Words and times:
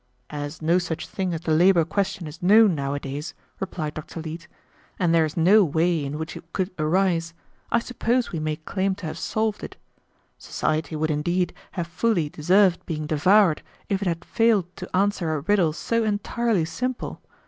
"As 0.31 0.63
no 0.63 0.79
such 0.79 1.05
thing 1.07 1.31
as 1.31 1.41
the 1.41 1.53
labor 1.53 1.85
question 1.85 2.25
is 2.25 2.41
known 2.41 2.73
nowadays," 2.73 3.35
replied 3.59 3.93
Dr. 3.93 4.19
Leete, 4.19 4.47
"and 4.97 5.13
there 5.13 5.25
is 5.25 5.37
no 5.37 5.63
way 5.63 6.03
in 6.03 6.17
which 6.17 6.35
it 6.35 6.51
could 6.53 6.71
arise, 6.79 7.35
I 7.71 7.77
suppose 7.77 8.31
we 8.31 8.39
may 8.39 8.55
claim 8.55 8.95
to 8.95 9.05
have 9.05 9.19
solved 9.19 9.63
it. 9.63 9.77
Society 10.39 10.95
would 10.95 11.11
indeed 11.11 11.53
have 11.73 11.85
fully 11.85 12.29
deserved 12.29 12.83
being 12.87 13.05
devoured 13.05 13.61
if 13.89 14.01
it 14.01 14.07
had 14.07 14.25
failed 14.25 14.75
to 14.77 14.89
answer 14.97 15.35
a 15.35 15.41
riddle 15.41 15.71
so 15.71 16.03
entirely 16.03 16.65
simple. 16.65 17.21